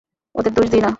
ওদের 0.35 0.51
দোষ 0.53 0.67
দিই 0.71 0.81
না। 0.81 0.89